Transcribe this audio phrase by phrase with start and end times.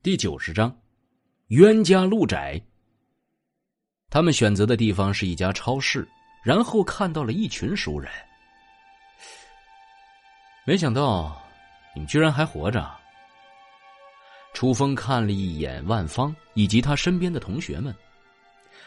[0.00, 0.74] 第九十章，
[1.48, 2.60] 冤家路窄。
[4.08, 6.06] 他们选择的地方是一家超市，
[6.44, 8.08] 然后看到了一群熟人。
[10.64, 11.36] 没想到
[11.96, 12.88] 你们居然还活着。
[14.54, 17.92] 楚风看了一眼万芳以及他身边的同学们，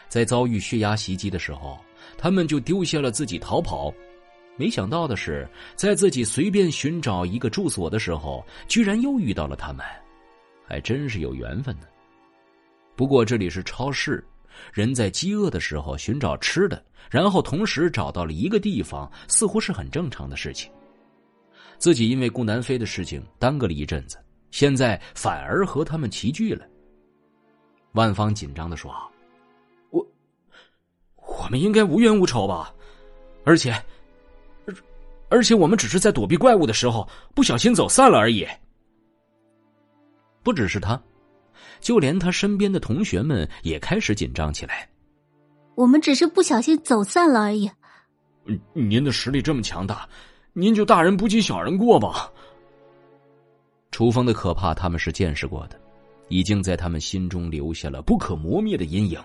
[0.08, 1.78] 在遭遇血压袭击的时候，
[2.16, 3.92] 他们就丢下了自己逃跑。
[4.56, 9.84] 没想到的是，在自己随便寻找一个住所的时候，居然又遇到了他们。
[10.72, 11.86] 还真是有缘分呢。
[12.96, 14.24] 不过这里是超市，
[14.72, 20.72] 人在饥饿的时候寻找吃的，然后同时找到了一个地方，似乎是很正常的事情。
[21.76, 24.16] 自己因为顾南飞的事情耽搁了一阵子，
[24.50, 26.66] 现在反而和他们齐聚了。
[27.92, 28.90] 万芳紧张的说
[29.92, 30.02] ：“我，
[31.16, 32.74] 我们应该无冤无仇吧？
[33.44, 33.72] 而且，
[34.64, 34.74] 而，
[35.28, 38.48] 而且我们只是在躲避怪物的时候不小心走散了而已。”
[40.42, 41.00] 不只是他，
[41.80, 44.88] 就连他身边的同学们也开始紧张起来。
[45.74, 47.70] 我们只是不小心走散了而已。
[48.72, 50.08] 您的实力这么强大，
[50.52, 52.30] 您就大人不计小人过吧。
[53.90, 55.80] 楚风的可怕，他们是见识过的，
[56.28, 59.20] 已经在他们心中留下了不可磨灭的阴影。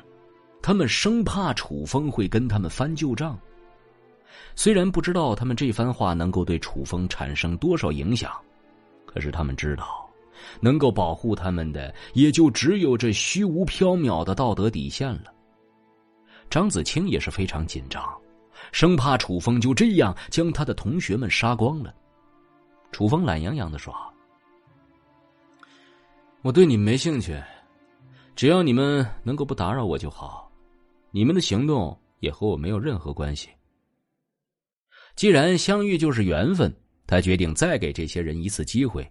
[0.61, 3.39] 他们生怕楚风会跟他们翻旧账。
[4.55, 8.31] 虽然不知道他们这番话能够对楚风产生多少影响，
[9.05, 10.06] 可是他们知道。
[10.59, 15.33] 能够保护他们的，也就只有这虚无缥缈的道德底线了。
[16.49, 18.03] 张子清也是非常紧张，
[18.71, 21.93] 生怕楚风就这样将他的同学们杀光了。
[22.91, 23.93] 楚风懒洋洋的说
[26.41, 27.37] ：“我对你们没兴趣，
[28.33, 30.49] 只要你们能够不打扰我就好。
[31.11, 33.49] 你们的行动也和我没有任何关系。
[35.15, 36.73] 既然相遇就是缘分，
[37.05, 39.05] 他决定再给这些人一次机会。”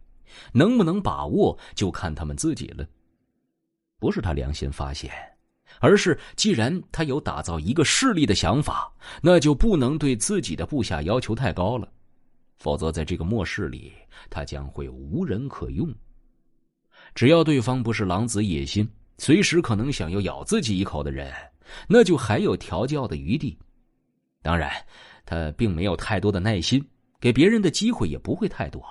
[0.53, 2.87] 能不能把握，就看他们自己了。
[3.99, 5.11] 不是他良心发现，
[5.81, 8.93] 而是既然他有打造一个势力的想法，
[9.23, 11.89] 那就不能对自己的部下要求太高了，
[12.59, 13.93] 否则在这个末世里，
[14.29, 15.93] 他将会无人可用。
[17.15, 18.87] 只要对方不是狼子野心，
[19.19, 21.33] 随时可能想要咬自己一口的人，
[21.89, 23.59] 那就还有调教的余地。
[24.43, 24.71] 当然，
[25.25, 26.85] 他并没有太多的耐心，
[27.19, 28.85] 给别人的机会也不会太多。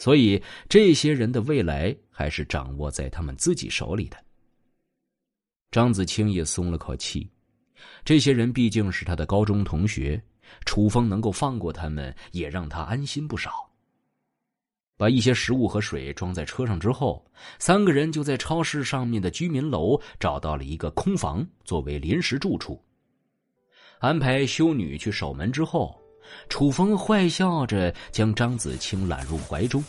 [0.00, 4.16] 所以，这些人的未来还是掌握在他们自己手里的。
[5.70, 7.30] 张子清也松了口气，
[8.02, 10.18] 这些人毕竟是他的高中同学，
[10.64, 13.70] 楚风能够放过他们，也让他安心不少。
[14.96, 17.22] 把一些食物和水装在车上之后，
[17.58, 22.82] 三个人就在超市上面的居民楼找到了一个空房作为临时住处。
[23.98, 25.99] 安排修女去守门之后。
[26.48, 29.82] 楚风坏笑着将张子清揽入怀中。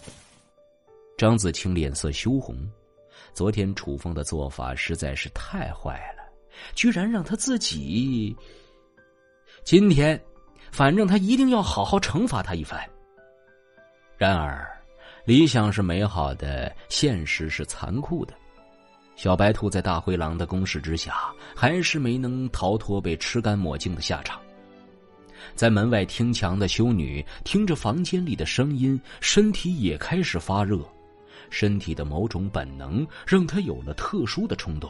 [1.18, 2.58] 张子清脸色羞红，
[3.34, 6.24] 昨天楚风的做法实在是太坏了，
[6.74, 8.36] 居然让他自己。
[9.64, 10.20] 今天，
[10.72, 12.80] 反正他一定要好好惩罚他一番。
[14.18, 14.68] 然而，
[15.26, 18.34] 理想是美好的，现实是残酷的。
[19.16, 24.42] 小白兔在大灰狼的攻势之下，还是没能逃脱被吃干抹净的下场。
[25.56, 30.80] 在门外听墙的修女听着房间里的声音，身体也开始发热。
[31.50, 34.90] 身体的某种本能让她有了特殊的冲动，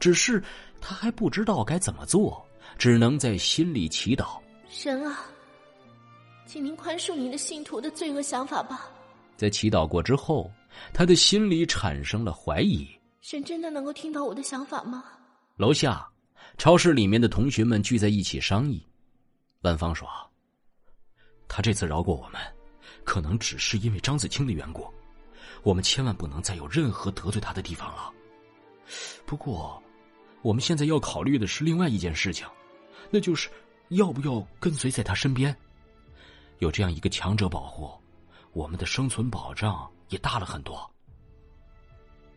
[0.00, 0.42] 只是
[0.80, 2.42] 她还不知道该怎么做，
[2.78, 4.38] 只能在心里祈祷：
[4.68, 5.26] 神啊，
[6.46, 8.88] 请您宽恕您的信徒的罪恶想法吧。
[9.36, 10.50] 在祈祷过之后，
[10.94, 12.88] 她的心里产生了怀疑：
[13.20, 15.04] 神真的能够听到我的想法吗？
[15.56, 16.08] 楼下，
[16.56, 18.82] 超市里面的同学们聚在一起商议。
[19.62, 20.08] 万芳说
[21.48, 22.40] ：“他这次饶过我们，
[23.04, 24.86] 可能只是因为张子清的缘故。
[25.64, 28.12] 我们千万不能再有任何得罪他的地方了。
[29.26, 29.82] 不过，
[30.42, 32.46] 我们现在要考虑的是另外一件事情，
[33.10, 33.50] 那就是
[33.88, 35.54] 要不要跟随在他身边。
[36.60, 37.90] 有这样一个强者保护，
[38.52, 40.88] 我们的生存保障也大了很多。”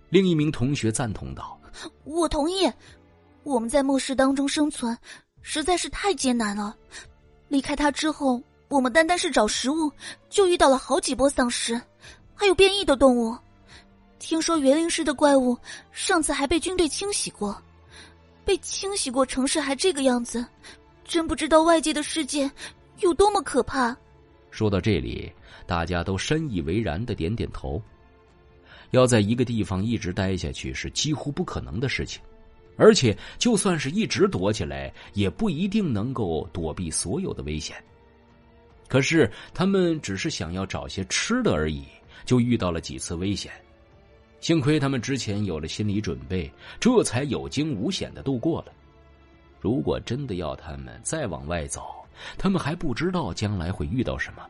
[0.10, 1.58] 另一名同学赞同道
[2.04, 2.70] ：“我同意。
[3.44, 4.98] 我们在末世当中生存，
[5.42, 6.76] 实在是太艰难了。”
[7.52, 9.92] 离开他之后，我们单单是找食物，
[10.30, 11.80] 就遇到了好几波丧尸，
[12.34, 13.38] 还有变异的动物。
[14.20, 15.58] 听说园林市的怪物
[15.92, 17.62] 上次还被军队清洗过，
[18.46, 20.46] 被清洗过城市还这个样子，
[21.04, 22.50] 真不知道外界的世界
[23.00, 23.94] 有多么可怕。
[24.50, 25.30] 说到这里，
[25.68, 27.82] 大家都深以为然的点点头。
[28.92, 32.22] 要在一个地方一直待下去是几乎不可能的事情。
[32.82, 37.78] 而且，就算是一直躲起来，也不一定能够躲避所有的危险。
[38.88, 41.86] 可是，他们只是想要找些吃的而已，
[42.26, 43.52] 就遇到了几次危险。
[44.40, 48.74] 幸亏他们之前有了心理准备，这才有惊无险的度过了。
[49.60, 51.84] 如果真的要他们再往外走，
[52.36, 54.42] 他们还不知道将来会遇到什么。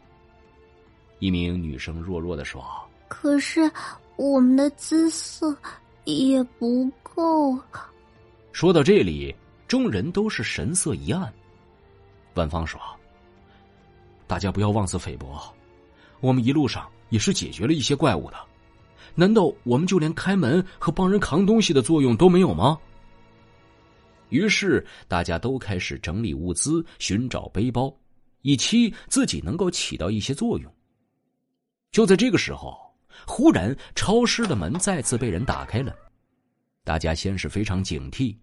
[1.19, 2.63] 一名女生弱弱的说
[3.09, 3.69] ：“可是
[4.15, 5.53] 我们的姿色
[6.05, 7.59] 也不够。”
[8.51, 9.35] 说到这里，
[9.67, 11.31] 众人都是神色一暗。
[12.33, 12.79] 万芳说
[14.27, 15.53] ：“大家不要妄自菲薄，
[16.19, 18.37] 我们一路上也是解决了一些怪物的。”
[19.13, 22.79] 难道我们就连开门和帮人扛东西的作用都没有吗？
[24.29, 27.93] 于是大家都开始整理物资，寻找背包，
[28.41, 30.73] 以期自己能够起到一些作用。
[31.91, 32.79] 就在这个时候，
[33.27, 35.93] 忽然超市的门再次被人打开了。
[36.83, 38.35] 大家先是非常警惕，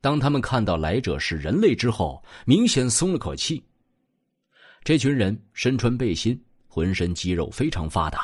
[0.00, 3.62] 当他们看到来者是人类之后，明显松了口气。
[4.82, 8.20] 这群人身穿背心，浑身肌肉非常发达。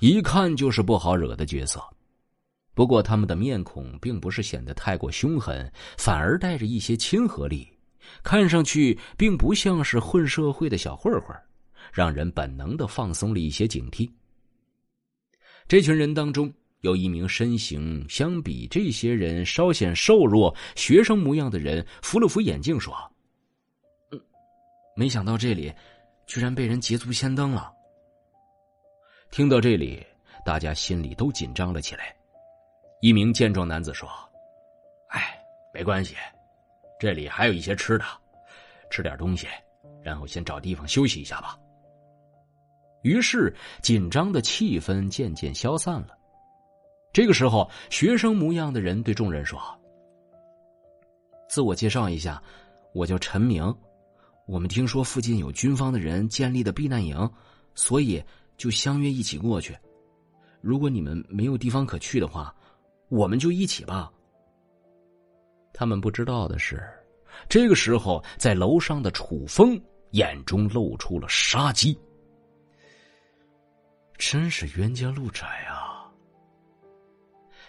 [0.00, 1.82] 一看就是不好惹的角色，
[2.72, 7.68] 不过他们的面孔并不是显得太过凶狠，反而带着一些亲和力，
[8.22, 11.36] 看上去并不像是混社会的小混混，
[11.92, 14.10] 让人本能的放松了一些警惕。
[15.68, 16.52] 这群人当中
[16.84, 22.94] 有一名身形相比这些人稍显瘦弱、学生模样的人，扶了扶眼镜说
[24.12, 24.20] ：“嗯，
[24.94, 25.72] 没想到这里
[26.26, 27.72] 居然被人捷足先登了。”
[29.32, 30.04] 听到这里，
[30.44, 32.14] 大家心里都紧张了起来。
[33.00, 34.06] 一名健壮男子说
[35.08, 35.38] ：“哎，
[35.72, 36.14] 没关系，
[37.00, 38.04] 这里还有一些吃的，
[38.90, 39.46] 吃点东西，
[40.02, 41.58] 然后先找地方休息一下吧。”
[43.04, 46.18] 于是，紧张的气氛渐渐消散了。
[47.14, 49.58] 这个时候，学生模样的人对众人说
[51.48, 52.42] ：“自我介绍一下，
[52.92, 53.74] 我叫陈明。
[54.46, 57.16] 我们听说附近有军方的人建立的避难营，
[57.74, 58.22] 所以。”
[58.56, 59.76] 就相约一起过去。
[60.60, 62.54] 如果你们没有地方可去的话，
[63.08, 64.08] 我们就一起吧。
[65.72, 66.80] 他们不知道的是，
[67.48, 69.76] 这个时候在楼上的楚风
[70.12, 71.98] 眼中露出了杀机。
[74.18, 75.83] 真是冤家路窄啊！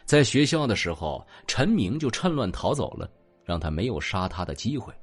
[0.05, 3.09] 在学校的时候，陈明就趁乱逃走了，
[3.43, 4.93] 让他没有杀他的机会。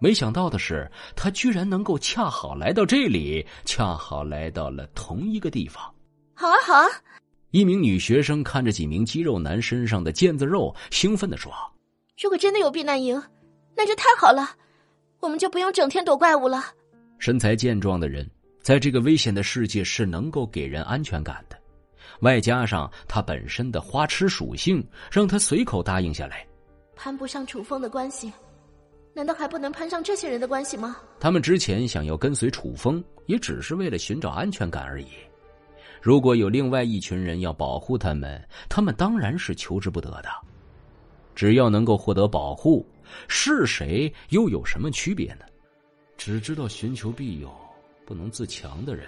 [0.00, 5.82] 没想到的是，他居然能够恰好来到这里，恰好来到了同一个地方。
[6.34, 6.86] 好啊，好啊！
[7.52, 11.52] 一名女学生看着几名肌肉男身上的腱子肉，兴奋的说
[12.20, 13.22] ：“如果真的有避难营，
[13.76, 14.50] 那就太好了，
[15.20, 16.64] 我们就不用整天躲怪物了。”
[17.18, 18.28] 身材健壮的人，
[18.60, 21.56] 在这个危险的世界是能够给人安全感的，
[22.20, 26.46] 外加上他本身的花痴属性，让他随口答应下来。
[26.96, 28.32] 攀不上楚风的关系。
[29.12, 30.96] 难道还不能攀上这些人的关系吗？
[31.20, 35.06] 他们之前想要跟随楚风，也只是为了寻找安全感而已。
[36.02, 40.28] 如果有另外一群人要保护他们，他们当然是求之不得的。
[41.34, 42.84] 只要能够获得保护，
[43.28, 45.44] 是谁又有什么区别呢？
[46.16, 47.48] 只知道寻求庇佑，
[48.04, 49.06] 不能自强的人，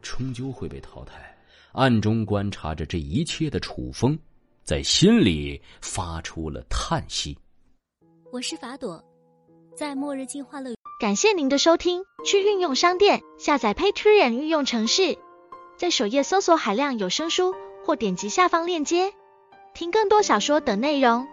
[0.00, 1.29] 终究会被淘汰。
[1.72, 4.18] 暗中观察着这一切的楚风，
[4.64, 7.38] 在心里发出了叹息。
[8.32, 9.02] 我是法朵。
[9.76, 12.02] 在末日进化乐园，感谢您的收听。
[12.26, 15.16] 去运用商店下载 Patreon 运用城市，
[15.78, 17.54] 在首页搜索海量有声书，
[17.86, 19.12] 或点击下方链接
[19.72, 21.28] 听更多小说等内容。